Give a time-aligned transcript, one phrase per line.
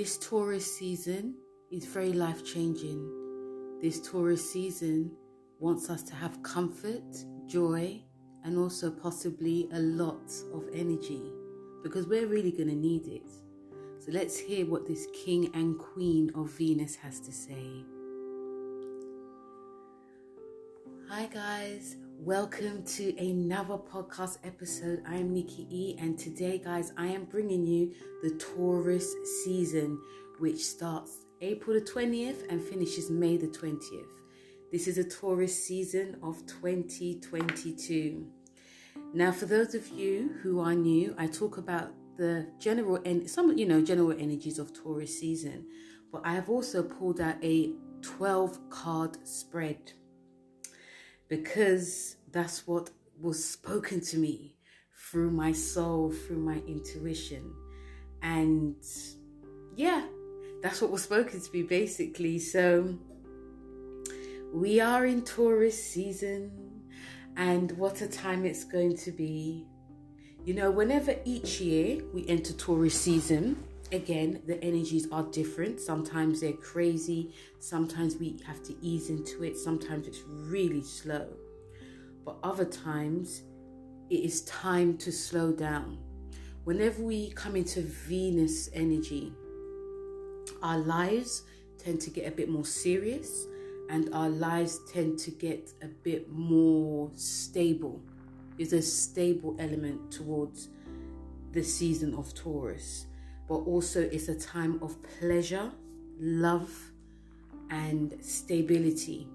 [0.00, 1.34] This Taurus season
[1.70, 3.06] is very life changing.
[3.82, 5.12] This Taurus season
[5.58, 7.04] wants us to have comfort,
[7.46, 8.00] joy,
[8.42, 11.30] and also possibly a lot of energy
[11.82, 13.28] because we're really going to need it.
[13.98, 17.84] So let's hear what this King and Queen of Venus has to say.
[21.10, 21.98] Hi, guys.
[22.24, 25.02] Welcome to another podcast episode.
[25.06, 29.10] I'm Nikki E, and today, guys, I am bringing you the Taurus
[29.42, 29.98] season,
[30.38, 34.04] which starts April the 20th and finishes May the 20th.
[34.70, 38.26] This is a Taurus season of 2022.
[39.14, 43.56] Now, for those of you who are new, I talk about the general and some
[43.56, 45.64] you know general energies of Taurus season,
[46.12, 49.94] but I have also pulled out a 12 card spread
[51.30, 54.56] because that's what was spoken to me
[55.10, 57.54] through my soul, through my intuition.
[58.20, 58.76] And
[59.76, 60.04] yeah,
[60.60, 62.38] that's what was spoken to me basically.
[62.38, 62.98] So
[64.52, 66.50] we are in Taurus season,
[67.36, 69.64] and what a time it's going to be.
[70.44, 75.80] You know, whenever each year we enter Taurus season, again, the energies are different.
[75.80, 81.28] Sometimes they're crazy, sometimes we have to ease into it, sometimes it's really slow.
[82.24, 83.42] But other times,
[84.10, 85.98] it is time to slow down.
[86.64, 89.32] Whenever we come into Venus energy,
[90.62, 91.42] our lives
[91.78, 93.46] tend to get a bit more serious
[93.88, 98.00] and our lives tend to get a bit more stable.
[98.56, 100.68] There's a stable element towards
[101.52, 103.06] the season of Taurus
[103.50, 105.72] but also it's a time of pleasure,
[106.20, 106.70] love,
[107.70, 109.26] and stability.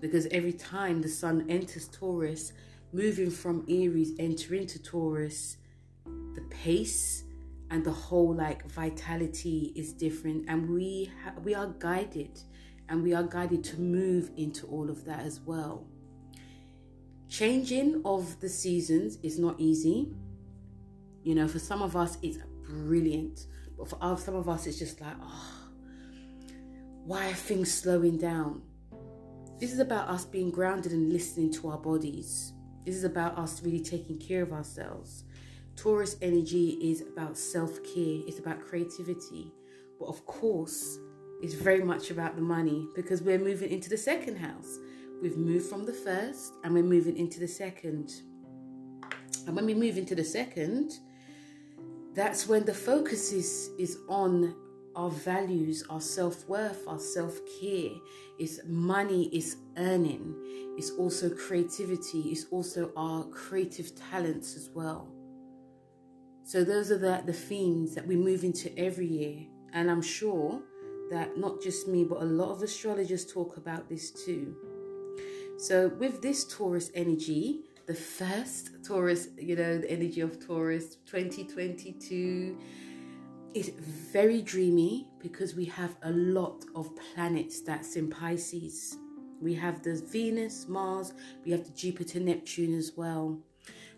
[0.00, 2.52] Because every time the sun enters Taurus,
[2.92, 5.58] moving from Aries, entering into Taurus,
[6.34, 7.22] the pace
[7.70, 12.40] and the whole like vitality is different, and we ha- we are guided,
[12.88, 15.86] and we are guided to move into all of that as well.
[17.28, 20.08] Changing of the seasons is not easy.
[21.22, 22.38] You know, for some of us, it's
[22.68, 23.46] brilliant.
[23.78, 25.52] But for us, some of us, it's just like, oh,
[27.04, 28.62] why are things slowing down?
[29.58, 32.52] This is about us being grounded and listening to our bodies.
[32.84, 35.24] This is about us really taking care of ourselves.
[35.76, 39.52] Taurus energy is about self care, it's about creativity.
[39.98, 40.98] But of course,
[41.42, 44.78] it's very much about the money because we're moving into the second house.
[45.22, 48.10] We've moved from the first and we're moving into the second.
[49.46, 50.92] And when we move into the second,
[52.16, 54.56] that's when the focus is is on
[54.96, 57.90] our values, our self-worth, our self-care.
[58.38, 60.34] It's money, it's earning,
[60.78, 65.12] it's also creativity, it's also our creative talents as well.
[66.44, 69.46] So those are the, the themes that we move into every year.
[69.74, 70.62] And I'm sure
[71.10, 74.56] that not just me, but a lot of astrologers talk about this too.
[75.58, 82.58] So with this Taurus energy, the first Taurus, you know, the energy of Taurus 2022
[83.54, 83.70] is
[84.12, 88.98] very dreamy because we have a lot of planets that's in Pisces.
[89.40, 91.14] We have the Venus, Mars,
[91.44, 93.38] we have the Jupiter, Neptune as well.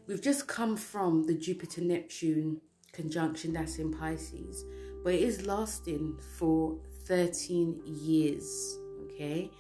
[0.06, 2.60] We've just come from the Jupiter Neptune
[2.92, 4.64] conjunction that's in Pisces,
[5.02, 9.50] but it is lasting for 13 years, okay?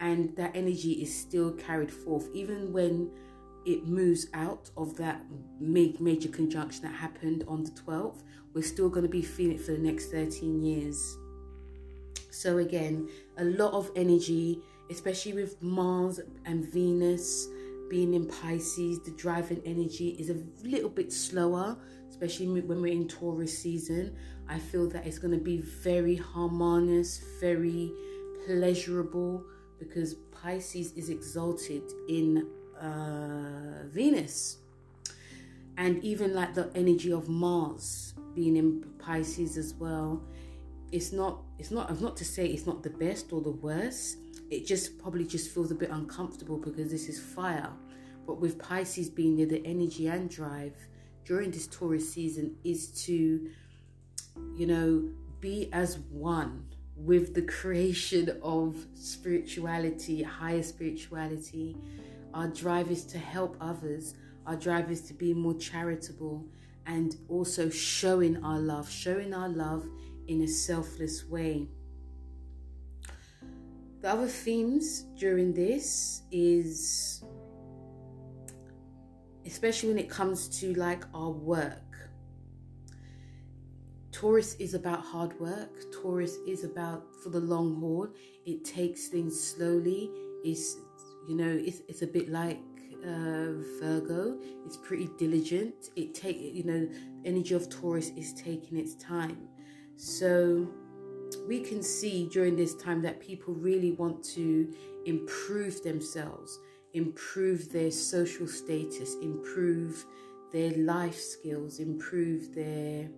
[0.00, 3.10] And that energy is still carried forth, even when
[3.68, 5.20] it moves out of that
[5.60, 8.22] major conjunction that happened on the 12th,
[8.54, 11.18] we're still going to be feeling it for the next 13 years.
[12.30, 17.46] So, again, a lot of energy, especially with Mars and Venus
[17.90, 21.76] being in Pisces, the driving energy is a little bit slower,
[22.08, 24.16] especially when we're in Taurus season.
[24.48, 27.92] I feel that it's going to be very harmonious, very
[28.46, 29.44] pleasurable
[29.78, 32.48] because Pisces is exalted in
[32.80, 34.58] uh, Venus,
[35.76, 40.22] and even like the energy of Mars being in Pisces as well.
[40.90, 41.42] It's not.
[41.58, 41.90] It's not.
[41.90, 44.18] I'm not to say it's not the best or the worst.
[44.50, 47.70] It just probably just feels a bit uncomfortable because this is fire.
[48.26, 50.74] But with Pisces being there, the energy and drive
[51.24, 53.50] during this Taurus season is to,
[54.56, 55.08] you know,
[55.40, 56.64] be as one
[56.96, 61.76] with the creation of spirituality, higher spirituality,
[62.34, 64.14] our drive is to help others.
[64.46, 66.46] Our drive is to be more charitable
[66.86, 69.86] and also showing our love, showing our love
[70.26, 71.68] in a selfless way.
[74.00, 77.24] The other themes during this is
[79.44, 82.10] especially when it comes to like our work.
[84.12, 85.70] Taurus is about hard work.
[85.92, 88.08] Taurus is about for the long haul.
[88.44, 90.10] It takes things slowly.
[90.44, 90.76] It's
[91.28, 92.60] you know it's, it's a bit like
[93.04, 94.38] uh, Virgo.
[94.66, 95.90] It's pretty diligent.
[95.94, 96.88] It take you know
[97.24, 99.48] energy of Taurus is taking its time.
[99.96, 100.68] So
[101.46, 104.72] we can see during this time that people really want to
[105.04, 106.58] improve themselves,
[106.94, 110.04] improve their social status, improve
[110.52, 113.08] their life skills, improve their,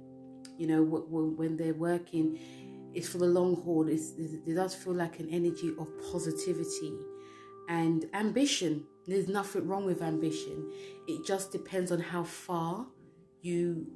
[0.59, 2.39] you know, when they're working,
[2.95, 3.89] it's for the long haul.
[3.89, 6.95] It's, it does feel like an energy of positivity
[7.71, 8.85] and ambition.
[9.07, 10.71] There's nothing wrong with ambition.
[11.07, 12.87] It just depends on how far
[13.43, 13.87] you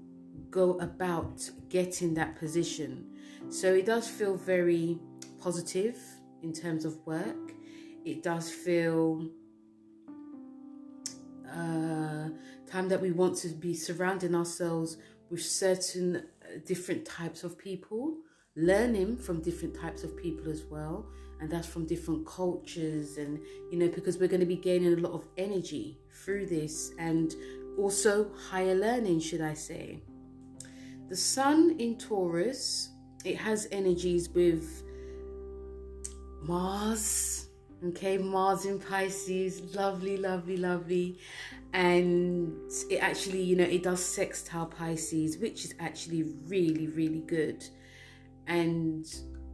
[0.48, 3.10] go about getting that position.
[3.48, 5.00] So it does feel very
[5.40, 5.98] positive
[6.42, 7.52] in terms of work.
[8.04, 9.28] It does feel
[11.52, 12.28] uh,
[12.70, 14.98] time that we want to be surrounding ourselves
[15.30, 18.18] with certain uh, different types of people,
[18.54, 21.06] learning from different types of people as well,
[21.40, 23.40] and that's from different cultures, and
[23.70, 27.34] you know, because we're going to be gaining a lot of energy through this, and
[27.76, 30.00] also higher learning, should I say.
[31.08, 32.90] The sun in Taurus,
[33.24, 34.82] it has energies with
[36.42, 37.48] Mars,
[37.88, 41.18] okay, Mars in Pisces, lovely, lovely, lovely.
[41.72, 47.64] And it actually, you know, it does sextile Pisces, which is actually really, really good.
[48.46, 49.04] And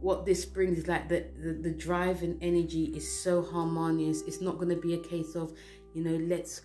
[0.01, 4.23] what this brings is like the, the, the drive and energy is so harmonious.
[4.23, 5.53] It's not going to be a case of,
[5.93, 6.61] you know, let's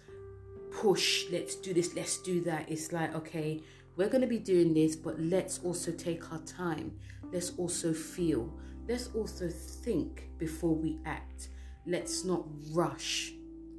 [0.70, 2.70] push, let's do this, let's do that.
[2.70, 3.62] It's like, okay,
[3.96, 6.92] we're going to be doing this, but let's also take our time.
[7.30, 8.52] Let's also feel.
[8.88, 11.48] Let's also think before we act.
[11.86, 13.32] Let's not rush.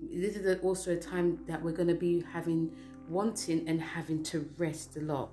[0.04, 2.71] This is also a time that we're going to be having,
[3.09, 5.31] wanting and having to rest a lot.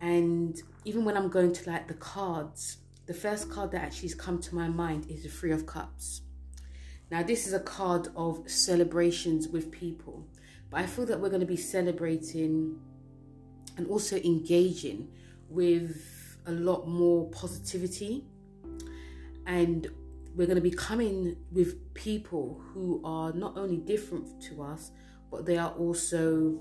[0.00, 4.14] And even when I'm going to like the cards, the first card that actually has
[4.14, 6.22] come to my mind is the Three of Cups.
[7.10, 10.26] Now, this is a card of celebrations with people,
[10.70, 12.78] but I feel that we're going to be celebrating
[13.76, 15.08] and also engaging
[15.48, 18.24] with a lot more positivity.
[19.46, 19.86] And
[20.34, 24.90] we're going to be coming with people who are not only different to us,
[25.30, 26.60] but they are also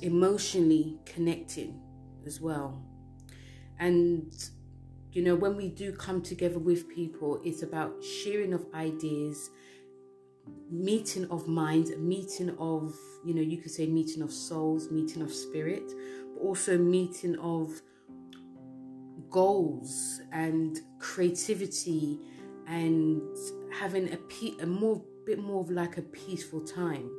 [0.00, 1.80] emotionally connecting
[2.24, 2.84] as well.
[3.78, 4.32] And
[5.12, 9.50] you know, when we do come together with people, it's about sharing of ideas,
[10.70, 12.94] meeting of minds, meeting of,
[13.24, 15.92] you know, you could say meeting of souls, meeting of spirit,
[16.34, 17.82] but also meeting of
[19.28, 22.18] goals and creativity
[22.66, 23.20] and
[23.70, 27.10] having a, pe- a more bit more of like a peaceful time.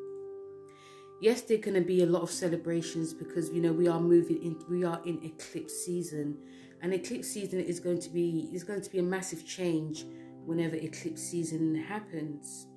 [1.21, 4.59] Yes going to be a lot of celebrations because you know we are moving in
[4.69, 6.37] we are in eclipse season
[6.83, 10.05] and eclipse season is going to be is going to be a massive change
[10.45, 12.67] whenever eclipse season happens.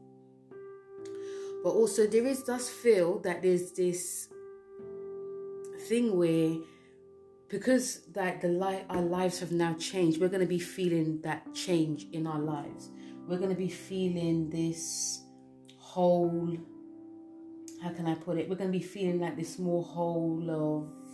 [1.64, 4.28] But also there is does feel that there's this
[5.88, 6.56] thing where
[7.48, 11.42] because that the life our lives have now changed we're going to be feeling that
[11.52, 12.90] change in our lives.
[13.26, 15.22] We're going to be feeling this
[15.78, 16.56] whole
[17.82, 18.48] how can i put it?
[18.48, 21.05] We're going to be feeling like this more whole of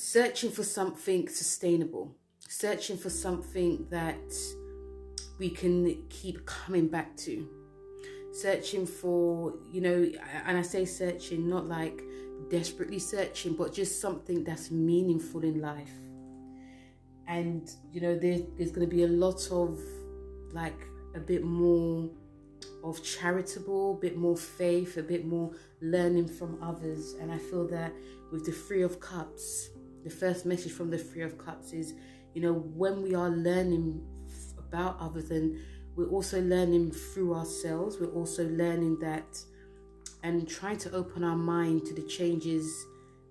[0.00, 2.14] searching for something sustainable
[2.48, 4.34] searching for something that
[5.38, 7.48] we can keep coming back to
[8.32, 10.10] searching for, you know,
[10.46, 12.02] and I say searching, not like
[12.50, 15.92] desperately searching, but just something that's meaningful in life.
[17.26, 19.78] And, you know, there, there's going to be a lot of
[20.52, 20.80] like
[21.14, 22.10] a bit more
[22.82, 27.14] of charitable, a bit more faith, a bit more learning from others.
[27.20, 27.92] And I feel that
[28.32, 29.70] with the Three of Cups,
[30.04, 31.94] the first message from the Three of Cups is,
[32.34, 34.06] you know, when we are learning
[34.58, 35.58] about others and
[35.96, 37.98] we're also learning through ourselves.
[38.00, 39.38] We're also learning that
[40.22, 42.86] and trying to open our mind to the changes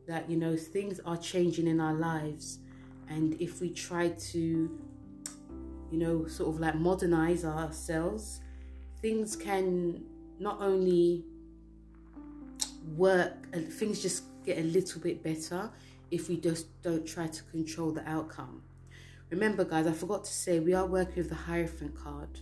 [0.07, 2.59] that, you know, things are changing in our lives.
[3.07, 8.41] And if we try to, you know, sort of like modernize ourselves,
[9.01, 10.03] things can
[10.39, 11.23] not only
[12.95, 15.71] work, things just get a little bit better
[16.11, 18.61] if we just don't try to control the outcome.
[19.29, 22.39] Remember, guys, I forgot to say we are working with the Hierophant card.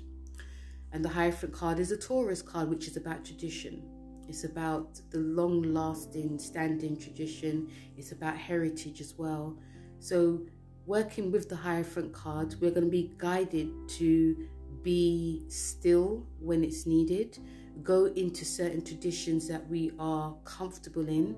[0.93, 3.83] And the Hierophant card is a Taurus card, which is about tradition.
[4.27, 7.69] It's about the long lasting, standing tradition.
[7.97, 9.57] It's about heritage as well.
[9.99, 10.41] So,
[10.85, 14.47] working with the Hierophant card, we're going to be guided to
[14.83, 17.37] be still when it's needed,
[17.83, 21.35] go into certain traditions that we are comfortable in,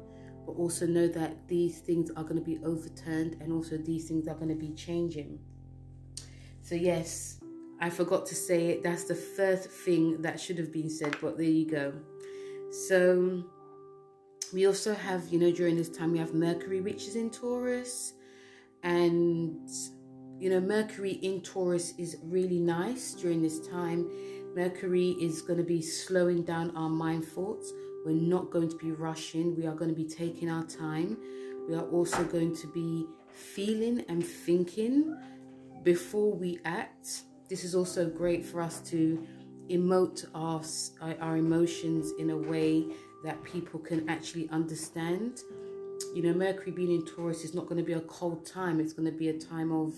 [0.50, 4.28] but also know that these things are going to be overturned and also these things
[4.28, 5.38] are going to be changing.
[6.64, 7.40] So, yes,
[7.80, 8.84] I forgot to say it.
[8.84, 11.94] That's the first thing that should have been said, but there you go.
[12.72, 13.44] So,
[14.52, 18.14] we also have, you know, during this time, we have Mercury, which is in Taurus,
[18.82, 19.70] and
[20.40, 24.10] you know, Mercury in Taurus is really nice during this time.
[24.56, 27.72] Mercury is going to be slowing down our mind thoughts.
[28.06, 29.56] We're not going to be rushing.
[29.56, 31.18] We are going to be taking our time.
[31.68, 35.16] We are also going to be feeling and thinking
[35.84, 37.24] before we act.
[37.50, 39.26] This is also great for us to
[39.70, 40.62] emote our,
[41.22, 42.86] our emotions in a way
[43.24, 45.42] that people can actually understand.
[46.14, 48.80] You know, Mercury being in Taurus is not going to be a cold time.
[48.80, 49.94] It's going to be a time of,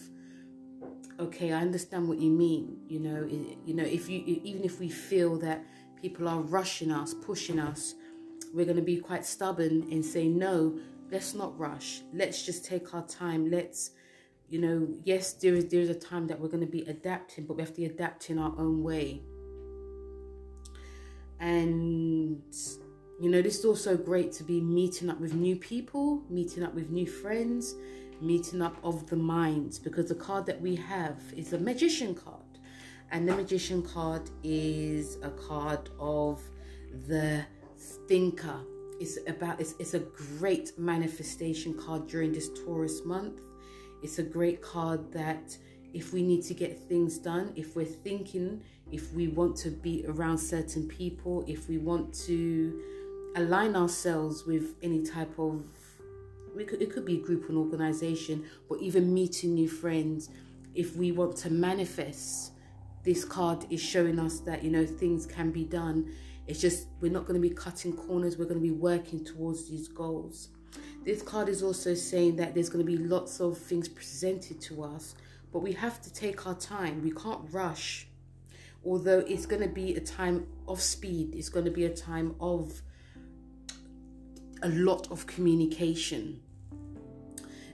[1.19, 2.79] okay, I understand what you mean.
[2.87, 3.27] You know,
[3.65, 5.63] you know, if you even if we feel that
[6.01, 7.95] people are rushing us, pushing us,
[8.53, 10.77] we're going to be quite stubborn and say no.
[11.11, 12.01] Let's not rush.
[12.13, 13.49] Let's just take our time.
[13.49, 13.91] Let's,
[14.49, 17.45] you know, yes, there is there is a time that we're going to be adapting,
[17.45, 19.21] but we have to adapt in our own way.
[21.39, 22.43] And
[23.19, 26.73] you know, this is also great to be meeting up with new people, meeting up
[26.73, 27.75] with new friends,
[28.19, 32.50] meeting up of the minds, because the card that we have is a magician card.
[33.11, 36.41] And the magician card is a card of
[37.07, 37.45] the
[38.07, 38.61] thinker.
[38.99, 43.41] It's about it's, it's a great manifestation card during this Taurus month.
[44.01, 45.57] It's a great card that
[45.93, 50.05] if we need to get things done, if we're thinking, if we want to be
[50.07, 52.81] around certain people, if we want to
[53.35, 55.65] align ourselves with any type of
[56.55, 60.29] we could, it could be a group and organization but even meeting new friends
[60.75, 62.51] if we want to manifest
[63.03, 66.11] this card is showing us that you know things can be done.
[66.47, 69.69] It's just we're not going to be cutting corners we're going to be working towards
[69.69, 70.49] these goals.
[71.03, 74.83] This card is also saying that there's going to be lots of things presented to
[74.83, 75.15] us
[75.51, 77.03] but we have to take our time.
[77.03, 78.07] We can't rush.
[78.85, 82.35] Although it's going to be a time of speed it's going to be a time
[82.39, 82.81] of
[84.63, 86.41] a lot of communication.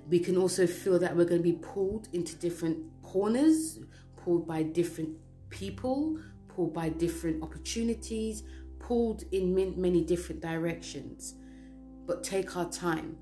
[0.09, 3.79] We can also feel that we're going to be pulled into different corners,
[4.27, 5.15] pulled by different
[5.49, 6.19] people,
[6.49, 8.43] pulled by different opportunities,
[8.77, 11.35] pulled in many different directions.
[12.05, 13.15] But take our time.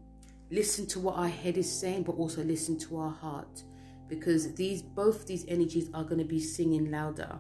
[0.50, 3.62] Listen to what our head is saying, but also listen to our heart.
[4.08, 7.38] Because these both these energies are going to be singing louder.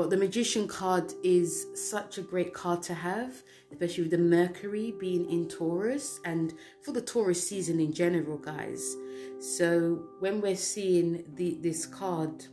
[0.00, 4.94] But the Magician card is such a great card to have, especially with the Mercury
[4.98, 8.96] being in Taurus and for the Taurus season in general, guys.
[9.40, 12.46] So when we're seeing the, this card,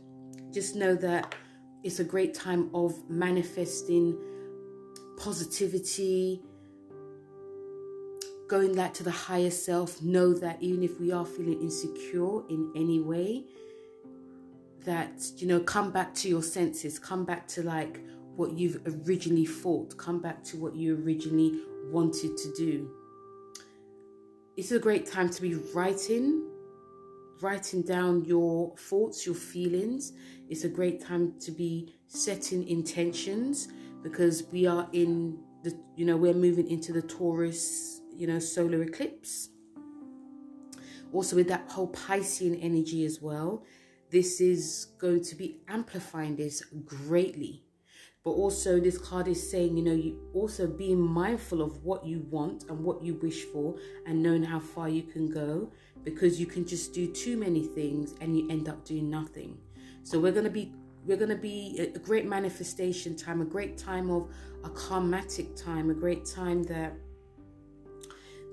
[0.52, 1.34] just know that
[1.82, 4.18] it's a great time of manifesting
[5.16, 6.42] positivity,
[8.46, 10.02] going back to the higher self.
[10.02, 13.46] Know that even if we are feeling insecure in any way,
[14.84, 18.00] that you know come back to your senses come back to like
[18.36, 22.90] what you've originally thought come back to what you originally wanted to do.
[24.56, 26.44] It's a great time to be writing
[27.40, 30.12] writing down your thoughts your feelings.
[30.48, 33.68] It's a great time to be setting intentions
[34.02, 38.82] because we are in the you know we're moving into the taurus you know solar
[38.82, 39.50] eclipse.
[41.12, 43.64] Also with that whole piscean energy as well
[44.10, 47.64] this is going to be amplifying this greatly.
[48.24, 52.26] But also, this card is saying, you know, you also being mindful of what you
[52.30, 55.70] want and what you wish for, and knowing how far you can go
[56.04, 59.56] because you can just do too many things and you end up doing nothing.
[60.02, 60.72] So, we're to be
[61.04, 64.28] we're to be a great manifestation time, a great time of
[64.64, 66.92] a karmatic time, a great time that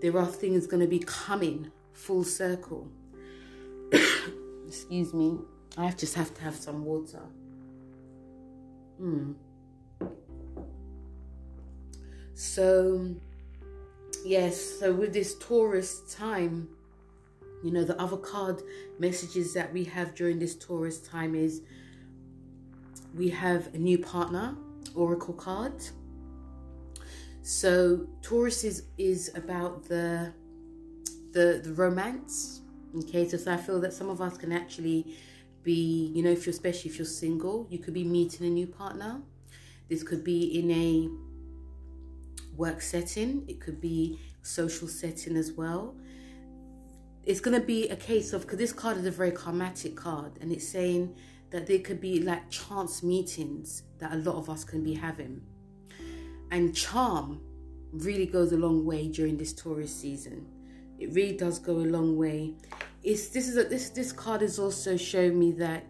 [0.01, 2.89] there are things going to be coming full circle
[4.67, 5.39] excuse me.
[5.77, 7.21] I just have to have some water.
[8.97, 9.33] Hmm.
[12.33, 13.15] So,
[14.25, 16.69] yes, so with this Taurus time,
[17.63, 18.61] you know, the other card
[18.99, 21.61] messages that we have during this Taurus time is
[23.15, 24.55] we have a new partner,
[24.93, 25.73] Oracle card.
[27.41, 30.33] So Taurus is is about the
[31.31, 32.61] the the romance,
[32.97, 35.17] Okay, so, so I feel that some of us can actually
[35.63, 38.67] be, you know, if you're especially if you're single, you could be meeting a new
[38.67, 39.21] partner.
[39.89, 41.09] This could be in a
[42.55, 45.95] work setting, it could be social setting as well.
[47.23, 50.37] It's going to be a case of because this card is a very karmatic card,
[50.39, 51.15] and it's saying
[51.49, 55.41] that there could be like chance meetings that a lot of us can be having.
[56.51, 57.41] And charm
[57.91, 60.47] really goes a long way during this Taurus season.
[60.99, 62.53] It really does go a long way.
[63.05, 65.85] It's this is a, this this card is also showing me that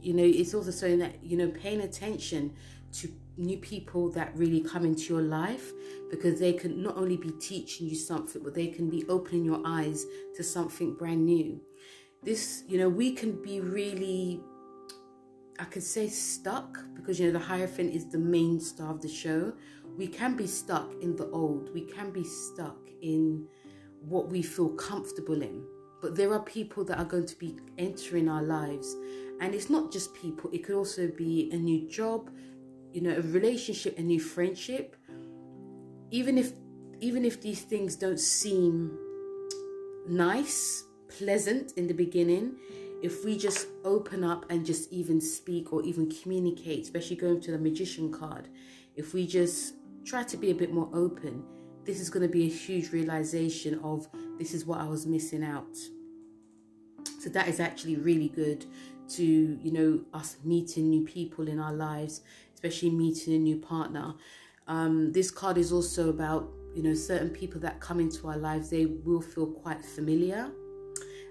[0.00, 2.52] you know it's also showing that you know paying attention
[2.94, 5.70] to new people that really come into your life
[6.10, 9.62] because they can not only be teaching you something but they can be opening your
[9.64, 11.60] eyes to something brand new.
[12.24, 14.40] This you know we can be really
[15.60, 19.08] i could say stuck because you know the hierophant is the main star of the
[19.08, 19.52] show.
[19.96, 21.72] We can be stuck in the old.
[21.72, 23.46] We can be stuck in
[24.00, 25.62] what we feel comfortable in
[26.02, 28.94] but there are people that are going to be entering our lives.
[29.40, 32.28] And it's not just people it could also be a new job
[32.92, 34.96] you know, a relationship, a new friendship,
[36.10, 36.52] even if
[37.00, 38.96] even if these things don't seem
[40.08, 42.54] nice, pleasant in the beginning,
[43.02, 47.50] if we just open up and just even speak or even communicate, especially going to
[47.50, 48.48] the magician card,
[48.94, 51.42] if we just try to be a bit more open,
[51.84, 54.06] this is going to be a huge realization of
[54.42, 55.76] this is what I was missing out.
[57.20, 58.66] So that is actually really good
[59.10, 62.22] to, you know, us meeting new people in our lives
[62.62, 64.14] especially meeting a new partner.
[64.68, 68.70] Um, this card is also about, you know, certain people that come into our lives,
[68.70, 70.50] they will feel quite familiar.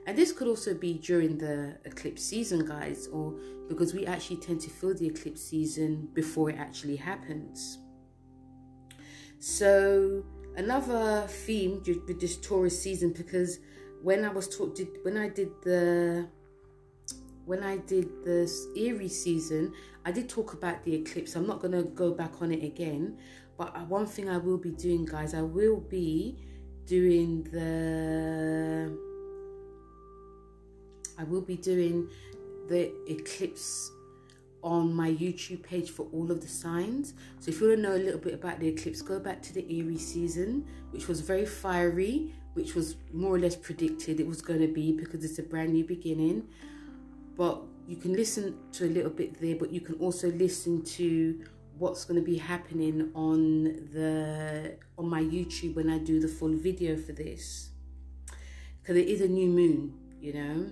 [0.08, 3.34] And this could also be during the eclipse season, guys, or
[3.70, 7.77] because we actually tend to feel the eclipse season before it actually happens.
[9.39, 13.60] So, another theme with this Taurus season, because
[14.01, 16.27] when I was taught, when I did the
[17.46, 19.74] when I did this Aries season,
[20.05, 21.36] I did talk about the eclipse.
[21.36, 23.17] I'm not going to go back on it again.
[23.58, 26.38] But uh, one thing I will be doing, guys, I will be
[26.86, 28.98] doing the.
[31.17, 32.10] I will be doing
[32.67, 33.91] the eclipse
[34.63, 37.13] on my YouTube page for all of the signs.
[37.39, 39.53] So if you want to know a little bit about the eclipse, go back to
[39.53, 44.42] the Aries season, which was very fiery, which was more or less predicted it was
[44.42, 46.48] going to be because it's a brand new beginning.
[47.35, 51.44] But you can listen to a little bit there but you can also listen to
[51.77, 56.53] what's going to be happening on the on my youtube when i do the full
[56.53, 57.72] video for this.
[58.81, 60.72] Because it is a new moon you know?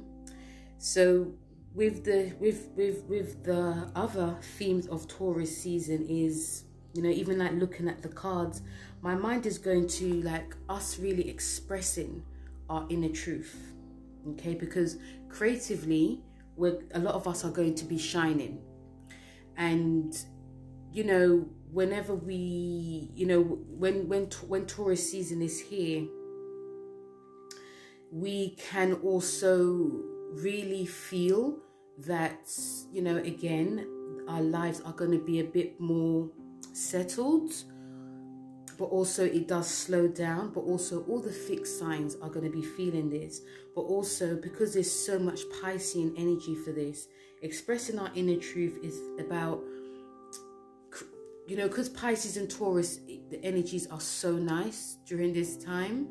[0.78, 1.34] So
[1.80, 7.40] with the with with with the other themes of taurus season is you know even
[7.40, 8.62] like looking at the cards
[9.02, 12.22] my mind is going to like us really expressing
[12.70, 13.56] our inner truth
[14.28, 14.98] okay because
[15.30, 16.22] creatively
[16.60, 18.60] where a lot of us are going to be shining.
[19.56, 20.14] And
[20.92, 26.06] you know, whenever we, you know, when when when Taurus season is here,
[28.12, 30.02] we can also
[30.34, 31.60] really feel
[32.06, 32.52] that
[32.92, 33.86] you know again
[34.28, 36.30] our lives are going to be a bit more
[36.74, 37.52] settled
[38.80, 42.50] but also it does slow down but also all the fixed signs are going to
[42.50, 43.42] be feeling this.
[43.76, 47.08] But also because there's so much piscean energy for this
[47.42, 49.62] expressing our inner truth is about
[51.48, 56.08] you know because pisces and taurus the energies are so nice during this time.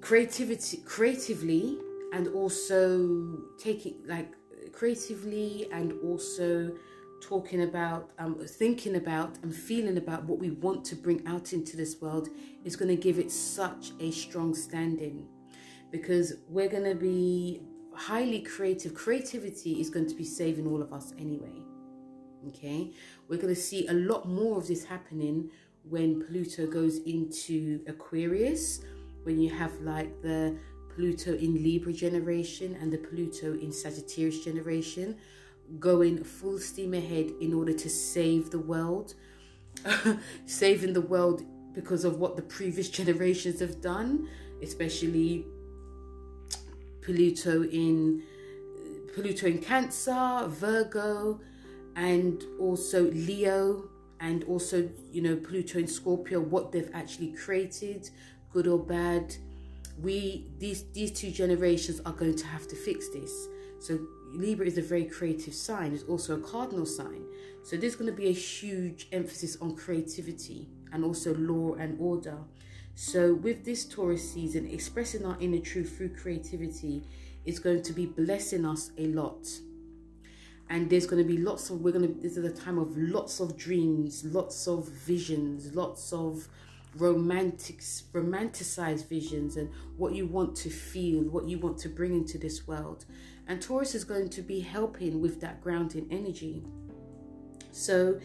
[0.00, 1.78] Creativity creatively
[2.12, 4.32] and also taking like
[4.72, 6.72] creatively and also
[7.20, 11.76] talking about, um, thinking about, and feeling about what we want to bring out into
[11.76, 12.28] this world
[12.64, 15.26] is going to give it such a strong standing
[15.90, 17.62] because we're going to be
[17.94, 18.94] highly creative.
[18.94, 21.62] Creativity is going to be saving all of us anyway.
[22.48, 22.92] Okay,
[23.28, 25.50] we're going to see a lot more of this happening
[25.84, 28.80] when Pluto goes into Aquarius,
[29.24, 30.56] when you have like the
[30.94, 35.16] Pluto in Libra generation and the Pluto in Sagittarius generation
[35.78, 39.14] going full steam ahead in order to save the world,
[40.46, 41.42] saving the world
[41.74, 44.28] because of what the previous generations have done,
[44.62, 45.46] especially
[47.02, 48.22] Pluto in
[49.14, 51.40] Pluto in Cancer, Virgo,
[51.96, 53.88] and also Leo,
[54.20, 58.10] and also you know Pluto in Scorpio, what they've actually created,
[58.52, 59.34] good or bad.
[60.02, 63.48] We these these two generations are going to have to fix this.
[63.78, 63.98] So
[64.32, 67.24] Libra is a very creative sign, it's also a cardinal sign.
[67.62, 72.38] So there's going to be a huge emphasis on creativity and also law and order.
[72.94, 77.02] So with this Taurus season, expressing our inner truth through creativity
[77.44, 79.48] is going to be blessing us a lot.
[80.68, 82.96] And there's going to be lots of, we're going to, this is a time of
[82.96, 86.46] lots of dreams, lots of visions, lots of
[86.96, 87.78] romantic
[88.12, 92.66] romanticized visions and what you want to feel what you want to bring into this
[92.66, 93.04] world
[93.46, 96.64] and taurus is going to be helping with that grounding energy
[97.70, 98.18] so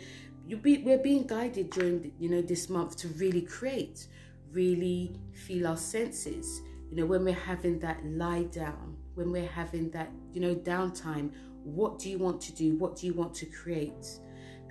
[0.47, 4.07] you be we're being guided during you know this month to really create,
[4.51, 6.61] really feel our senses.
[6.89, 11.31] You know, when we're having that lie down, when we're having that you know downtime,
[11.63, 12.75] what do you want to do?
[12.75, 14.19] What do you want to create?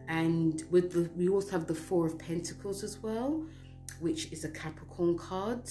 [0.07, 3.45] And with the we also have the Four of Pentacles as well,
[4.05, 5.69] which is a Capricorn card.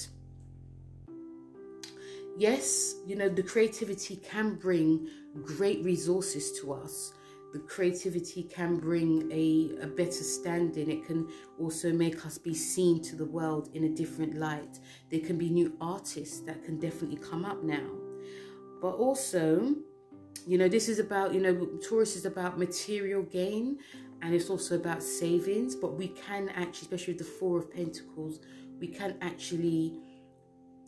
[2.37, 5.07] Yes, you know, the creativity can bring
[5.45, 7.13] great resources to us
[7.53, 10.89] the creativity can bring a, a better standing.
[10.89, 14.79] It can also make us be seen to the world in a different light.
[15.11, 17.87] There can be new artists that can definitely come up now.
[18.81, 19.75] But also,
[20.47, 23.77] you know, this is about, you know, Taurus is about material gain
[24.23, 25.75] and it's also about savings.
[25.75, 28.39] But we can actually, especially with the Four of Pentacles,
[28.79, 29.99] we can actually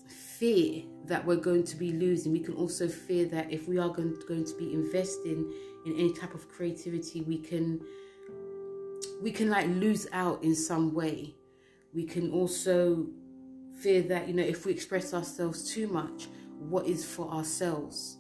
[0.08, 2.32] fear that we're going to be losing.
[2.32, 5.54] We can also fear that if we are going, going to be investing
[5.86, 7.80] in any type of creativity we can
[9.22, 11.36] we can like lose out in some way
[11.94, 13.06] we can also
[13.80, 16.28] fear that you know if we express ourselves too much
[16.60, 18.18] what is for ourselves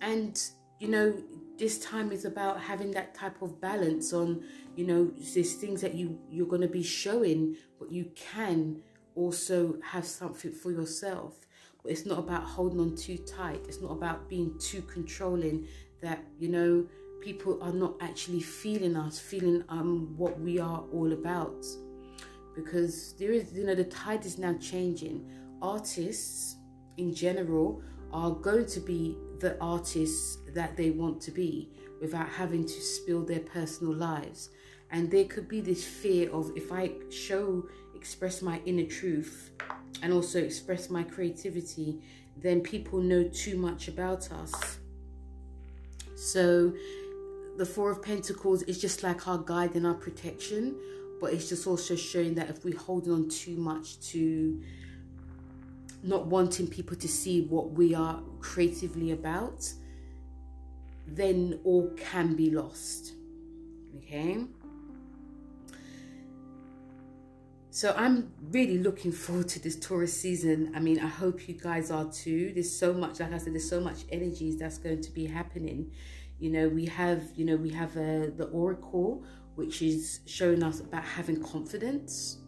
[0.00, 1.14] and you know
[1.58, 4.42] this time is about having that type of balance on
[4.74, 8.80] you know there's things that you you're going to be showing but you can
[9.14, 11.46] also have something for yourself
[11.82, 15.66] but it's not about holding on too tight it's not about being too controlling
[16.02, 16.86] that you know
[17.26, 21.64] people are not actually feeling us, feeling um what we are all about.
[22.54, 25.28] Because there is, you know, the tide is now changing.
[25.60, 26.56] Artists
[26.96, 32.64] in general are going to be the artists that they want to be without having
[32.64, 34.50] to spill their personal lives.
[34.90, 39.50] And there could be this fear of if I show, express my inner truth
[40.02, 42.02] and also express my creativity,
[42.36, 44.78] then people know too much about us
[46.16, 46.72] so
[47.58, 50.74] the Four of Pentacles is just like our guide and our protection,
[51.20, 54.60] but it's just also showing that if we're holding on too much to
[56.02, 59.70] not wanting people to see what we are creatively about,
[61.06, 63.14] then all can be lost.
[63.98, 64.44] Okay.
[67.70, 70.72] So I'm really looking forward to this Taurus season.
[70.74, 72.52] I mean, I hope you guys are too.
[72.54, 75.92] There's so much, like I said, there's so much energies that's going to be happening.
[76.38, 79.24] You know, we have, you know, we have uh, the Oracle,
[79.56, 82.38] which is showing us about having confidence.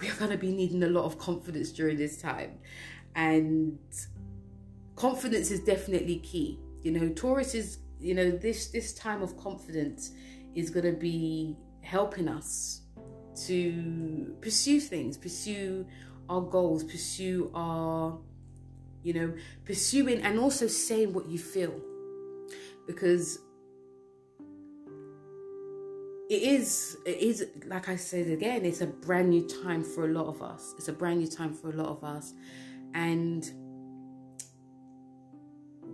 [0.00, 2.58] We are going to be needing a lot of confidence during this time.
[3.14, 3.78] And
[4.96, 6.58] confidence is definitely key.
[6.82, 10.12] You know, Taurus is, you know, this this time of confidence
[10.54, 12.82] is going to be helping us
[13.46, 15.86] to pursue things, pursue
[16.28, 18.18] our goals, pursue our,
[19.02, 21.74] you know, pursuing and also saying what you feel.
[22.86, 23.38] Because
[26.28, 30.12] it is, it is, like I said again, it's a brand new time for a
[30.12, 30.74] lot of us.
[30.76, 32.32] It's a brand new time for a lot of us.
[32.94, 33.48] And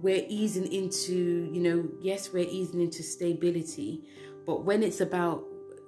[0.02, 4.02] we're easing into, you know, yes, we're easing into stability,
[4.44, 5.44] but when it's about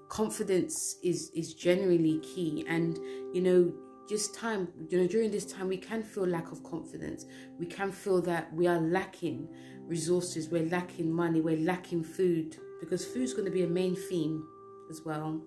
[0.09, 2.65] confidence is is generally key.
[2.69, 2.99] And
[3.33, 3.73] you know
[4.09, 7.27] just time you know during this time we can feel lack of confidence.
[7.59, 9.49] We can feel that we are lacking
[9.87, 14.47] resources we're lacking money we're lacking food because food's going to be a main theme
[14.91, 15.43] as well.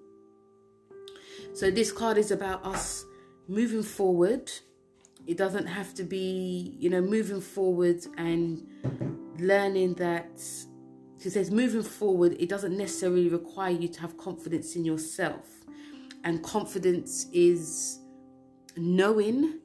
[1.54, 3.06] So this card is about us
[3.48, 4.52] moving forward
[5.28, 8.66] it doesn't have to be you know moving forward and
[9.40, 10.42] learning that
[11.24, 15.46] it says moving forward, it doesn't necessarily require you to have confidence in yourself.
[16.24, 18.00] And confidence is
[18.76, 19.60] knowing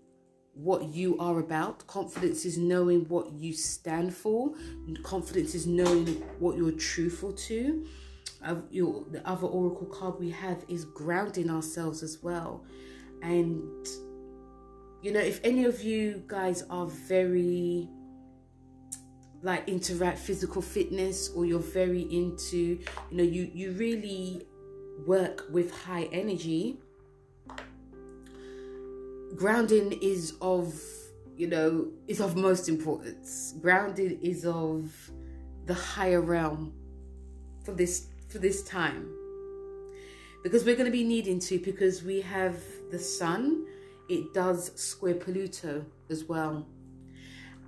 [0.55, 1.87] what you are about.
[1.87, 4.55] Confidence is knowing what you stand for.
[5.03, 6.07] Confidence is knowing
[6.39, 7.87] what you're truthful to.
[8.45, 12.65] Uh, your, the other oracle card we have is grounding ourselves as well.
[13.23, 13.87] And,
[15.03, 17.89] you know, if any of you guys are very
[19.43, 22.79] like interact physical fitness or you're very into
[23.11, 24.47] you know you you really
[25.05, 26.79] work with high energy
[29.35, 30.81] grounding is of
[31.37, 33.55] you know is of most importance.
[33.61, 34.93] Grounding is of
[35.67, 36.73] the higher realm
[37.65, 39.09] for this for this time.
[40.43, 42.57] Because we're going to be needing to because we have
[42.91, 43.65] the sun
[44.09, 46.67] it does square pluto as well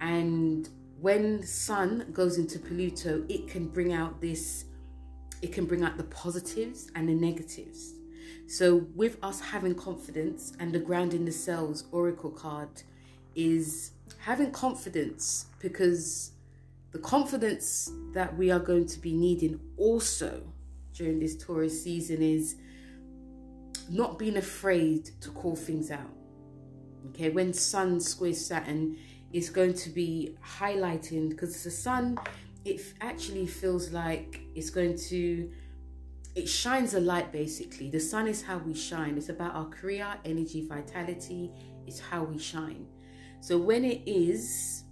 [0.01, 0.69] and
[1.01, 4.65] when sun goes into Pluto, it can bring out this,
[5.43, 7.95] it can bring out the positives and the negatives.
[8.47, 12.83] So with us having confidence and the ground in the cells oracle card
[13.35, 16.33] is having confidence because
[16.93, 20.43] the confidence that we are going to be needing also
[20.95, 22.57] during this Taurus season is
[23.91, 26.24] not being afraid to call things out.
[27.11, 28.97] Okay, when Sun squares Saturn,
[29.35, 32.17] is going to be highlighting because the Sun,
[32.65, 35.51] it actually feels like it's going to,
[36.37, 37.91] it shines a light basically.
[37.91, 39.19] The Sun is how we shine.
[39.19, 41.51] It's about our career, energy, vitality.
[41.85, 42.87] It's how we shine.
[43.41, 44.85] So when it is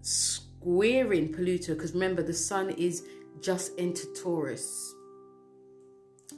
[0.00, 3.04] squaring Pluto, because remember the Sun is
[3.40, 4.94] just into Taurus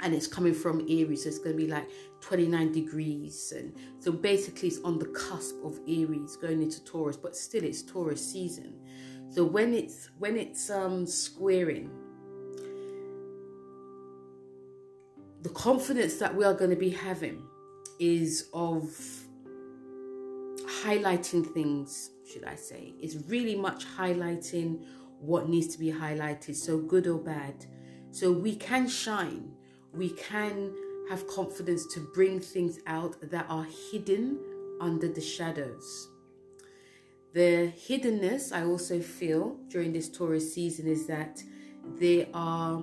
[0.01, 1.89] and it's coming from Aries, so it's going to be like
[2.23, 7.37] 29 degrees, and so basically it's on the cusp of Aries going into Taurus, but
[7.37, 8.75] still it's Taurus season.
[9.31, 11.91] So when it's when it's um squaring,
[15.43, 17.43] the confidence that we are going to be having
[17.99, 18.91] is of
[20.85, 22.95] highlighting things, should I say?
[23.01, 24.85] It's really much highlighting
[25.19, 27.67] what needs to be highlighted, so good or bad.
[28.11, 29.53] So we can shine
[29.93, 30.75] we can
[31.13, 34.39] have confidence to bring things out that are hidden
[34.81, 36.09] under the shadows.
[37.35, 41.43] The hiddenness I also feel during this Taurus season is that
[41.99, 42.83] there are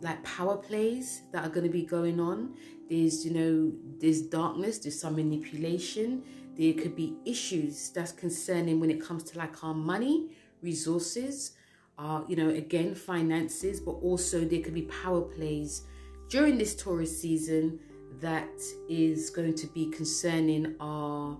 [0.00, 2.54] like power plays that are going to be going on.
[2.88, 6.22] There's, you know, there's darkness, there's some manipulation.
[6.56, 10.30] There could be issues that's concerning when it comes to like our money,
[10.62, 11.52] resources,
[11.98, 15.82] uh, you know, again, finances, but also there could be power plays
[16.28, 17.78] during this Taurus season
[18.20, 21.36] that is going to be concerning our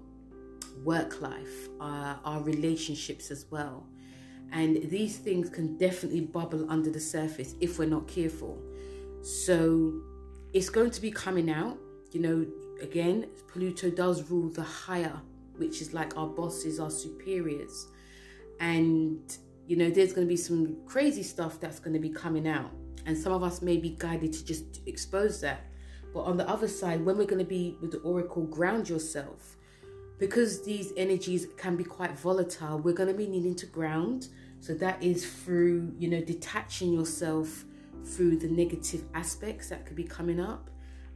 [0.84, 3.86] work life, our, our relationships as well.
[4.52, 8.62] And these things can definitely bubble under the surface if we're not careful.
[9.22, 10.00] So
[10.52, 11.78] it's going to be coming out.
[12.12, 12.46] You know,
[12.80, 15.20] again, Pluto does rule the higher,
[15.56, 17.88] which is like our bosses, our superiors.
[18.60, 19.20] And,
[19.66, 22.70] you know, there's going to be some crazy stuff that's going to be coming out
[23.06, 25.64] and some of us may be guided to just expose that.
[26.12, 29.56] But on the other side, when we're going to be with the oracle, ground yourself.
[30.18, 34.28] Because these energies can be quite volatile, we're going to be needing to ground.
[34.60, 37.64] So that is through, you know, detaching yourself
[38.04, 40.70] through the negative aspects that could be coming up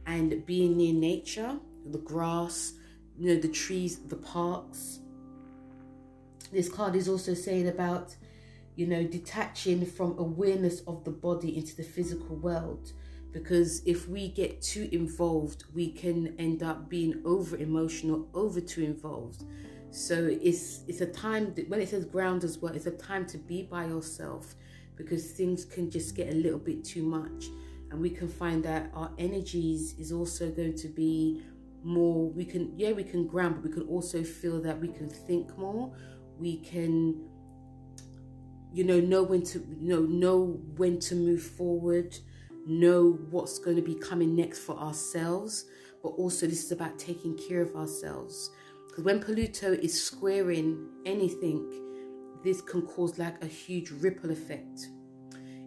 [0.05, 1.57] and being near nature,
[1.89, 2.73] the grass,
[3.17, 4.99] you know, the trees, the parks.
[6.51, 8.15] This card is also saying about
[8.75, 12.93] you know, detaching from awareness of the body into the physical world.
[13.31, 18.83] Because if we get too involved, we can end up being over emotional, over too
[18.83, 19.45] involved.
[19.89, 23.25] So it's it's a time that, when it says ground as well, it's a time
[23.27, 24.55] to be by yourself
[24.95, 27.45] because things can just get a little bit too much.
[27.89, 31.41] And we can find that our energies is also going to be
[31.83, 35.09] more we can yeah we can ground but we can also feel that we can
[35.09, 35.91] think more
[36.37, 37.27] we can
[38.73, 42.17] you know know when to you know know when to move forward
[42.65, 45.65] know what's going to be coming next for ourselves
[46.03, 48.49] but also this is about taking care of ourselves.
[48.87, 51.81] Because when Pluto is squaring anything
[52.43, 54.89] this can cause like a huge ripple effect.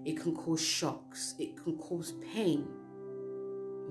[0.04, 1.34] It can cause shocks.
[1.38, 2.66] It can cause pain.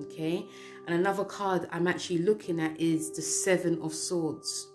[0.02, 0.46] Okay?
[0.88, 4.68] And another card i'm actually looking at is the seven of swords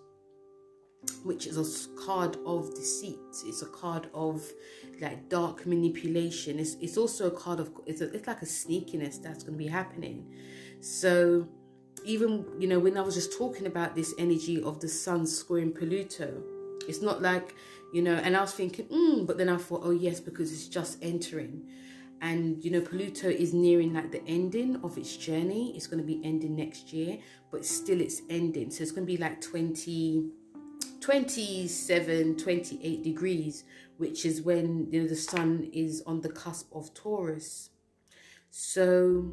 [1.23, 3.19] which is a card of deceit.
[3.45, 4.43] It's a card of
[5.01, 6.59] like dark manipulation.
[6.59, 9.65] It's, it's also a card of it's, a, it's like a sneakiness that's going to
[9.65, 10.27] be happening.
[10.81, 11.47] So
[12.05, 15.73] even you know when I was just talking about this energy of the sun squaring
[15.73, 16.43] Pluto,
[16.89, 17.55] it's not like
[17.93, 18.15] you know.
[18.15, 21.69] And I was thinking, mm, but then I thought, oh yes, because it's just entering.
[22.21, 25.73] And you know, Pluto is nearing like the ending of its journey.
[25.77, 27.19] It's going to be ending next year,
[27.53, 28.71] but still it's ending.
[28.71, 30.29] So it's going to be like 20,
[31.01, 33.65] 27, 28 degrees,
[33.99, 37.71] which is when you know, the sun is on the cusp of Taurus.
[38.51, 39.33] So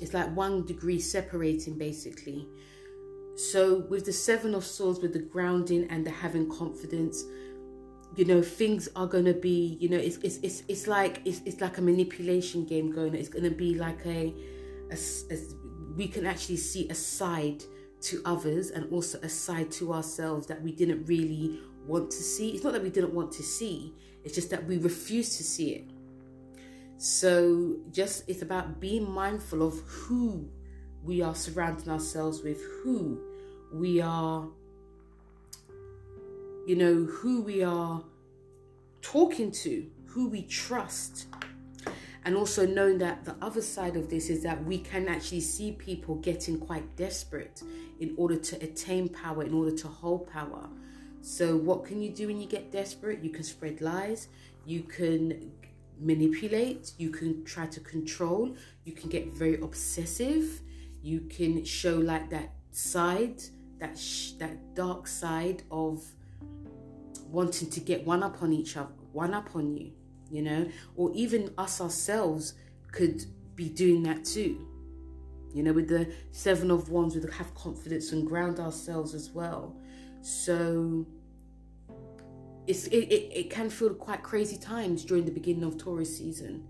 [0.00, 2.46] it's like one degree separating basically.
[3.36, 7.24] So with the seven of swords, with the grounding and the having confidence,
[8.16, 11.60] you know, things are gonna be, you know, it's it's it's, it's like it's, it's
[11.60, 13.16] like a manipulation game going on.
[13.16, 14.32] It's gonna be like a,
[14.90, 14.96] a,
[15.30, 15.38] a
[15.96, 17.64] we can actually see a side
[18.04, 22.50] to others and also a side to ourselves that we didn't really want to see.
[22.50, 25.70] It's not that we didn't want to see, it's just that we refused to see
[25.72, 25.84] it.
[26.96, 30.48] So, just it's about being mindful of who
[31.02, 33.20] we are surrounding ourselves with, who
[33.72, 34.46] we are,
[36.66, 38.02] you know, who we are
[39.02, 41.26] talking to, who we trust,
[42.24, 45.72] and also knowing that the other side of this is that we can actually see
[45.72, 47.62] people getting quite desperate
[48.00, 50.68] in order to attain power, in order to hold power.
[51.20, 53.22] So, what can you do when you get desperate?
[53.22, 54.28] You can spread lies,
[54.64, 55.52] you can
[56.00, 60.60] manipulate, you can try to control, you can get very obsessive,
[61.02, 63.42] you can show like that side,
[63.78, 66.02] that sh- that dark side of
[67.28, 69.92] wanting to get one up on each other, one up on you,
[70.30, 72.54] you know, or even us ourselves
[72.92, 74.68] could be doing that too.
[75.54, 79.76] You know, with the seven of wands, we have confidence and ground ourselves as well.
[80.20, 81.06] So
[82.66, 86.66] it's it, it, it can feel quite crazy times during the beginning of Taurus season,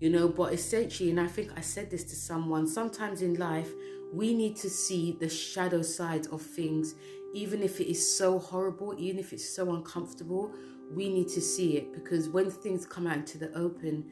[0.00, 3.70] you know, but essentially, and I think I said this to someone, sometimes in life
[4.12, 6.94] we need to see the shadow side of things,
[7.34, 10.52] even if it is so horrible, even if it's so uncomfortable,
[10.90, 14.04] we need to see it because when things come out into the open,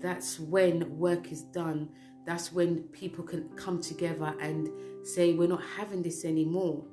[0.00, 1.88] that's when work is done.
[2.26, 4.68] That's when people can come together and
[5.06, 6.84] say, We're not having this anymore.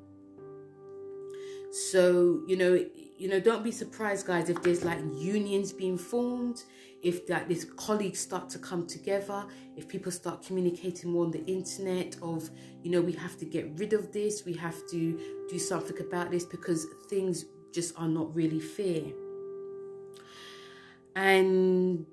[1.71, 2.83] So, you know,
[3.17, 6.63] you know, don't be surprised, guys, if there's like unions being formed,
[7.03, 11.43] if that these colleagues start to come together, if people start communicating more on the
[11.45, 12.49] internet of,
[12.81, 16.31] you know, we have to get rid of this, we have to do something about
[16.31, 19.03] this because things just are not really fair.
[21.19, 22.05] And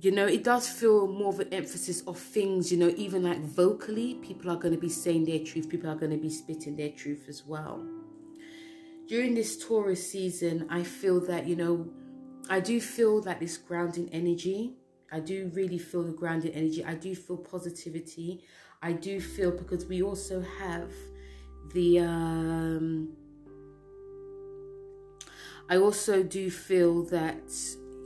[0.00, 3.40] you know, it does feel more of an emphasis of things, you know, even like
[3.40, 6.76] vocally, people are going to be saying their truth, people are going to be spitting
[6.76, 7.84] their truth as well
[9.08, 11.88] during this Taurus season, I feel that, you know,
[12.48, 14.74] I do feel that this grounding energy.
[15.12, 16.84] I do really feel the grounding energy.
[16.84, 18.42] I do feel positivity.
[18.82, 20.92] I do feel because we also have
[21.72, 23.16] the um
[25.68, 27.50] I also do feel that,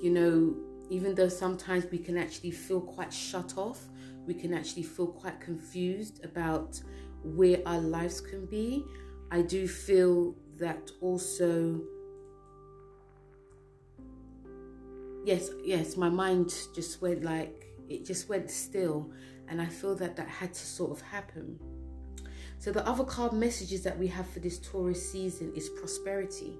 [0.00, 0.56] you know,
[0.88, 3.80] even though sometimes we can actually feel quite shut off,
[4.26, 6.80] we can actually feel quite confused about
[7.22, 8.84] where our lives can be.
[9.30, 11.80] I do feel that also
[15.24, 19.10] yes yes my mind just went like it just went still
[19.48, 21.58] and i feel that that had to sort of happen
[22.58, 26.58] so the other card messages that we have for this taurus season is prosperity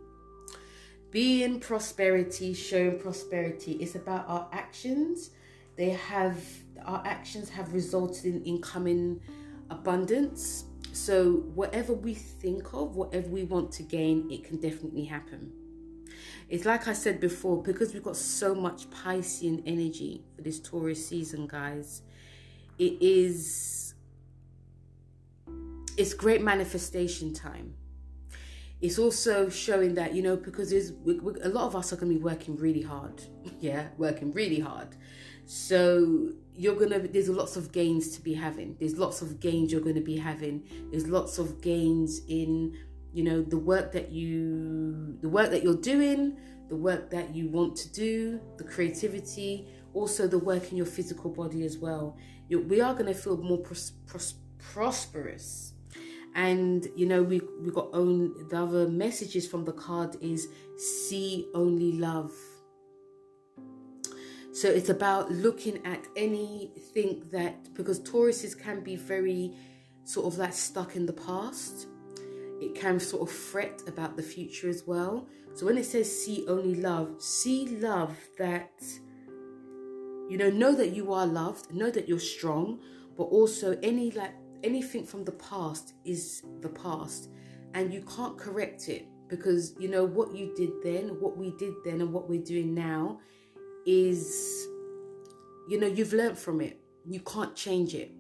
[1.11, 5.31] being prosperity showing prosperity it's about our actions
[5.77, 6.45] they have
[6.85, 9.21] our actions have resulted in incoming
[9.71, 15.53] abundance so, whatever we think of, whatever we want to gain, it can definitely happen.
[16.49, 21.07] It's like I said before, because we've got so much Piscean energy for this Taurus
[21.07, 22.03] season, guys,
[22.79, 23.95] it is
[25.97, 27.75] it's great manifestation time.
[28.81, 31.97] It's also showing that, you know, because there's we, we, a lot of us are
[31.97, 33.23] going to be working really hard.
[33.61, 34.97] yeah, working really hard.
[35.45, 39.81] So you're gonna there's lots of gains to be having there's lots of gains you're
[39.81, 42.77] going to be having there's lots of gains in
[43.15, 46.37] you know the work that you the work that you're doing
[46.69, 51.31] the work that you want to do the creativity also the work in your physical
[51.31, 52.15] body as well
[52.49, 55.70] you, we are going to feel more pros, pros, prosperous
[56.35, 61.49] and you know we we got own the other messages from the card is see
[61.55, 62.33] only love
[64.53, 69.55] so it's about looking at anything that, because Tauruses can be very
[70.05, 71.87] sort of like stuck in the past.
[72.61, 75.29] It can sort of fret about the future as well.
[75.55, 78.83] So when it says see only love, see love that,
[80.29, 82.81] you know, know that you are loved, know that you're strong,
[83.17, 87.31] but also any like anything from the past is the past
[87.75, 91.73] and you can't correct it because you know what you did then, what we did
[91.85, 93.21] then, and what we're doing now
[93.87, 94.67] is
[95.69, 96.79] you know you've learned from it.
[97.09, 98.13] You can't change it.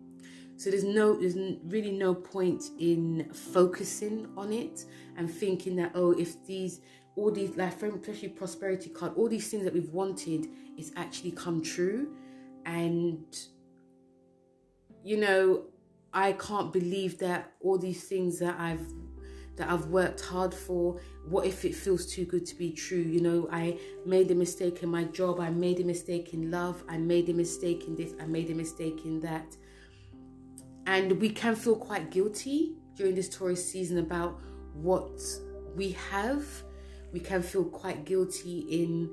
[0.56, 4.84] So there's no there's really no point in focusing on it
[5.16, 6.80] and thinking that oh if these
[7.16, 10.46] all these like especially prosperity card all these things that we've wanted
[10.78, 12.14] is actually come true.
[12.66, 13.24] And
[15.02, 15.64] you know
[16.12, 18.86] i can't believe that all these things that i've
[19.60, 20.98] that I've worked hard for?
[21.28, 22.98] What if it feels too good to be true?
[22.98, 26.82] You know, I made a mistake in my job, I made a mistake in love,
[26.88, 29.54] I made a mistake in this, I made a mistake in that.
[30.86, 34.40] And we can feel quite guilty during this Taurus season about
[34.72, 35.20] what
[35.76, 36.44] we have.
[37.12, 39.10] We can feel quite guilty in,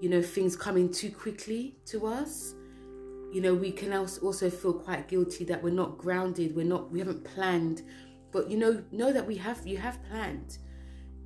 [0.00, 2.54] you know, things coming too quickly to us
[3.32, 6.98] you know we can also feel quite guilty that we're not grounded we're not we
[6.98, 7.82] haven't planned
[8.30, 10.58] but you know, know that we have you have planned.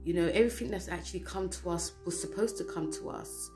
[0.04, 3.50] You know, everything that's actually come to us was supposed to come to us.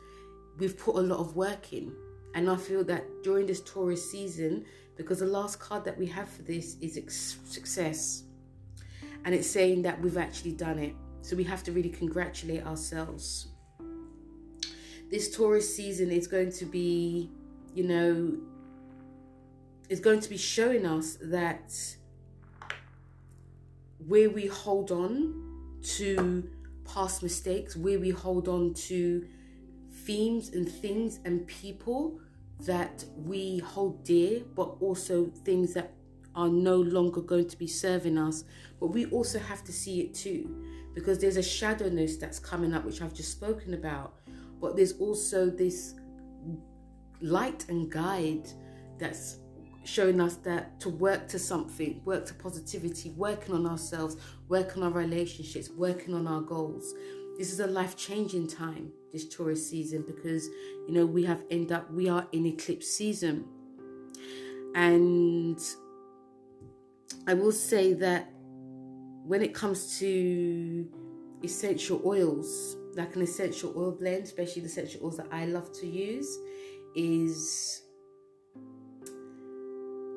[0.59, 1.93] We've put a lot of work in.
[2.35, 4.65] And I feel that during this Taurus season,
[4.97, 8.25] because the last card that we have for this is success.
[9.25, 10.95] And it's saying that we've actually done it.
[11.23, 13.49] So we have to really congratulate ourselves.
[15.11, 17.31] this Taurus season is going to be,
[17.77, 18.33] you know,
[19.91, 21.73] is going to be showing us that
[24.07, 26.49] where we hold on to
[26.87, 29.27] past mistakes, where we hold on to
[30.05, 32.19] themes and things and people
[32.61, 35.93] that we hold dear, but also things that
[36.35, 38.45] are no longer going to be serving us.
[38.81, 40.65] But we also have to see it too,
[40.95, 44.15] because there's a shadowness that's coming up, which I've just spoken about.
[44.61, 45.95] But there's also this
[47.21, 48.49] light and guide
[48.99, 49.39] that's
[49.85, 54.17] showing us that to work to something, work to positivity, working on ourselves,
[54.49, 56.95] working on our relationships, working on our goals.
[57.39, 60.47] This is a life changing time, this Taurus season, because
[60.89, 63.45] you know we have end up we are in eclipse season.
[64.75, 65.59] And
[67.27, 68.31] I will say that
[69.27, 70.89] when it comes to
[71.43, 75.87] essential oils, like an essential oil blend, especially the essential oils that I love to
[75.87, 76.39] use,
[76.97, 77.83] is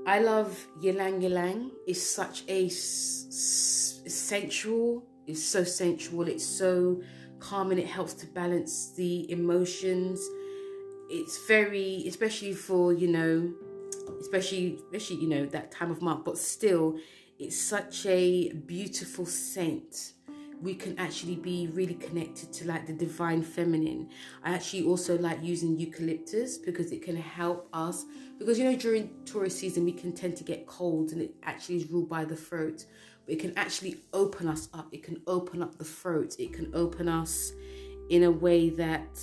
[0.07, 1.71] I love Ylang Ylang.
[1.85, 2.67] It's such a
[4.09, 5.03] sensual.
[5.27, 6.27] It's so sensual.
[6.27, 7.03] It's so
[7.39, 7.77] calming.
[7.77, 10.19] It helps to balance the emotions.
[11.11, 13.53] It's very, especially for you know,
[14.19, 16.25] especially especially you know that time of month.
[16.25, 16.97] But still,
[17.37, 20.13] it's such a beautiful scent
[20.61, 24.09] we can actually be really connected to like the divine feminine.
[24.43, 28.05] I actually also like using eucalyptus because it can help us
[28.37, 31.77] because you know during Taurus season we can tend to get colds and it actually
[31.77, 32.85] is ruled by the throat.
[33.25, 34.87] But it can actually open us up.
[34.91, 36.35] It can open up the throat.
[36.39, 37.53] It can open us
[38.09, 39.21] in a way that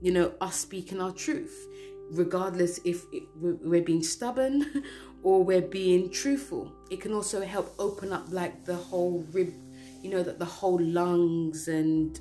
[0.00, 1.66] you know us speaking our truth
[2.10, 4.84] regardless if it, we're being stubborn
[5.22, 6.70] or we're being truthful.
[6.90, 9.52] It can also help open up like the whole rib
[10.04, 12.20] you know, that the whole lungs and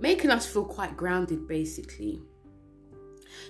[0.00, 2.22] making us feel quite grounded basically.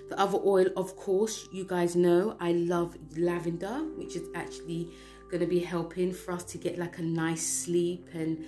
[0.09, 4.91] The other oil, of course, you guys know I love lavender, which is actually
[5.31, 8.45] going to be helping for us to get like a nice sleep and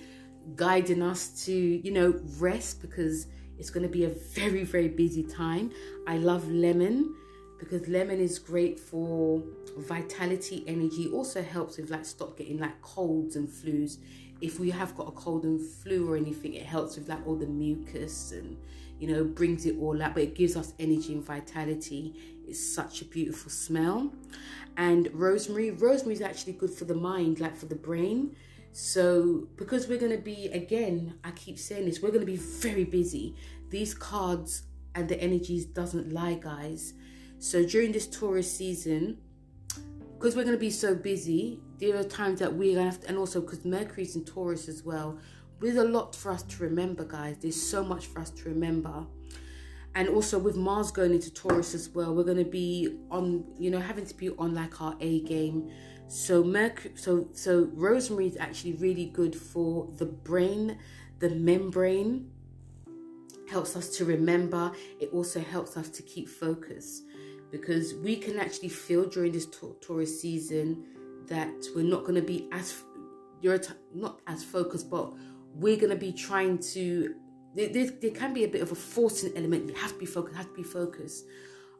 [0.55, 5.23] guiding us to, you know, rest because it's going to be a very, very busy
[5.23, 5.71] time.
[6.05, 7.15] I love lemon
[7.59, 9.41] because lemon is great for
[9.77, 11.09] vitality, energy.
[11.11, 13.97] Also helps with like stop getting like colds and flus
[14.41, 17.35] if we have got a cold and flu or anything, it helps with like all
[17.35, 18.57] the mucus and
[18.99, 20.13] you know brings it all out.
[20.13, 22.13] But it gives us energy and vitality.
[22.47, 24.13] It's such a beautiful smell.
[24.77, 28.35] And rosemary, rosemary is actually good for the mind, like for the brain.
[28.71, 33.35] So because we're gonna be again, I keep saying this, we're gonna be very busy.
[33.69, 34.63] These cards
[34.95, 36.93] and the energies doesn't lie, guys.
[37.37, 39.17] So during this Taurus season,
[40.17, 43.07] because we're going to be so busy, there are times that we're to have to,
[43.07, 45.19] and also because Mercury's in Taurus as well,
[45.59, 47.37] there's a lot for us to remember, guys.
[47.39, 49.05] There's so much for us to remember.
[49.95, 53.79] And also with Mars going into Taurus as well, we're to be on, you know,
[53.79, 55.71] having to be on like our A game.
[56.07, 60.77] So Mercury, so so rosemary is actually really good for the brain,
[61.19, 62.29] the membrane.
[63.49, 64.71] Helps us to remember.
[64.99, 67.03] It also helps us to keep focus
[67.51, 69.47] because we can actually feel during this
[69.81, 70.83] Taurus season
[71.27, 72.81] that we're not going to be as
[73.41, 73.59] you're
[73.93, 75.13] not as focused, but
[75.53, 77.15] we're going to be trying to.
[77.55, 79.69] There, there, can be a bit of a forcing element.
[79.69, 80.35] You have to be focused.
[80.35, 81.25] Have to be focused.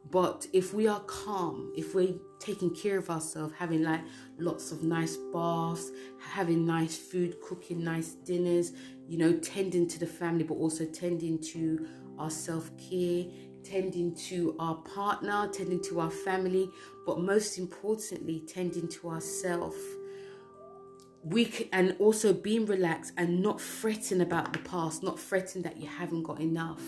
[0.10, 4.02] But if we are calm, if we're taking care of ourselves, having like
[4.38, 5.90] lots of nice baths,
[6.20, 8.74] having nice food, cooking nice dinners,
[9.08, 11.88] you know, tending to the family, but also tending to
[12.20, 13.26] our self care,
[13.66, 16.70] tending to our partner, tending to our family,
[17.06, 19.78] but most importantly, tending to ourselves.
[21.24, 25.88] We and also being relaxed and not fretting about the past, not fretting that you
[25.88, 26.82] haven't got enough.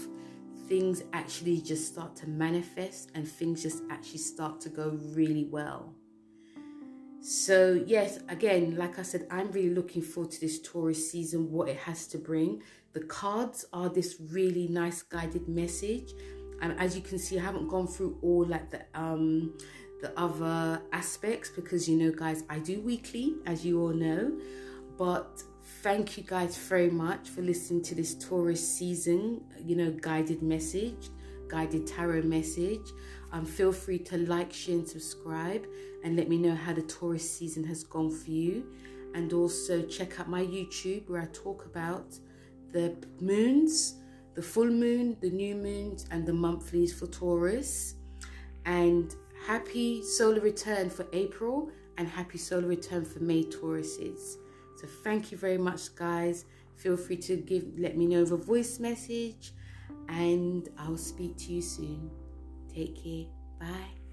[0.67, 5.95] Things actually just start to manifest and things just actually start to go really well.
[7.19, 11.67] So, yes, again, like I said, I'm really looking forward to this Taurus season, what
[11.67, 12.61] it has to bring.
[12.93, 16.13] The cards are this really nice guided message
[16.61, 19.53] and as you can see i haven't gone through all like the um
[20.01, 24.37] the other aspects because you know guys i do weekly as you all know.
[24.97, 25.43] But
[25.83, 31.09] thank you guys very much for listening to this taurus season you know guided message
[31.47, 32.91] guided tarot message.
[33.31, 35.65] Um feel free to like share and subscribe
[36.03, 38.65] and let me know how the taurus season has gone for you.
[39.13, 42.19] And also check out my youtube where i talk about
[42.71, 43.95] the moons
[44.37, 47.95] the full moon, the new moons, and the monthlies for Taurus.
[48.65, 49.15] And
[49.47, 54.35] happy solar return for April and happy solar return for May Tauruses.
[54.79, 56.45] So thank you very much, guys.
[56.75, 59.53] Feel free to give let me know the voice message
[60.07, 62.11] And I'll speak to you soon.
[62.71, 63.25] Take care.
[63.59, 64.06] Bye.